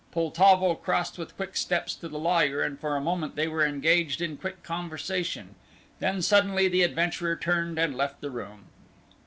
[0.11, 4.19] Poltavo crossed with quick steps to the lawyer, and for a moment they were engaged
[4.19, 5.53] in quick conversation;
[5.99, 8.65] then suddenly the adventurer turned and left the room.